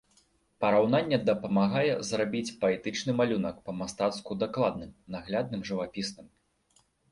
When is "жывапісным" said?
5.71-6.27